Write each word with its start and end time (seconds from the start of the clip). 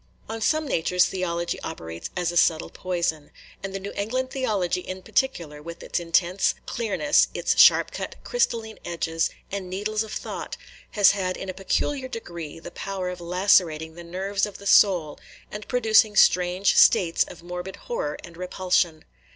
On 0.27 0.41
some 0.41 0.67
natures 0.67 1.05
theology 1.05 1.59
operates 1.61 2.09
as 2.17 2.31
a 2.31 2.35
subtle 2.35 2.71
poison; 2.71 3.29
and 3.61 3.71
the 3.71 3.79
New 3.79 3.91
England 3.95 4.31
theology 4.31 4.81
in 4.81 5.03
particular, 5.03 5.61
with 5.61 5.83
its 5.83 5.99
intense 5.99 6.55
clearness, 6.65 7.27
its 7.35 7.55
sharp 7.59 7.91
cut 7.91 8.15
crystalline 8.23 8.79
edges 8.83 9.29
and 9.51 9.69
needles 9.69 10.01
of 10.01 10.11
thought, 10.11 10.57
has 10.93 11.11
had 11.11 11.37
in 11.37 11.49
a 11.49 11.53
peculiar 11.53 12.07
degree 12.07 12.57
the 12.57 12.71
power 12.71 13.09
of 13.11 13.21
lacerating 13.21 13.93
the 13.93 14.03
nerves 14.03 14.47
of 14.47 14.57
the 14.57 14.65
soul, 14.65 15.19
and 15.51 15.67
producing 15.67 16.15
strange 16.15 16.75
states 16.75 17.23
of 17.27 17.43
morbid 17.43 17.75
horror 17.75 18.17
and 18.23 18.37
repulsion. 18.37 19.05